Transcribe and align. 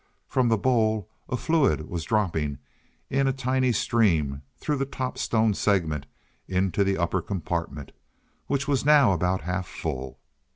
From 0.25 0.49
the 0.49 0.57
bowl 0.57 1.07
a 1.29 1.37
fluid 1.37 1.87
was 1.87 2.05
dropping 2.05 2.57
in 3.11 3.27
a 3.27 3.31
tiny 3.31 3.71
stream 3.71 4.41
through 4.57 4.77
the 4.77 4.85
top 4.87 5.19
stone 5.19 5.53
segment 5.53 6.07
into 6.47 6.83
the 6.83 6.97
upper 6.97 7.21
compartment, 7.21 7.91
which 8.47 8.67
was 8.67 8.83
now 8.83 9.11
about 9.11 9.41
half 9.41 9.67
full. 9.67 10.17